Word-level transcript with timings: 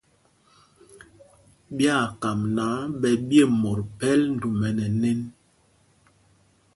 Ɓyaa 1.75 2.05
kam 2.21 2.39
náǎ 2.55 2.73
ɓɛ 3.01 3.09
ɓye 3.27 3.41
mot 3.61 3.79
phɛl 3.97 4.19
ndumɛ 4.35 4.67
nɛ 4.77 4.85
nēn. 5.01 5.19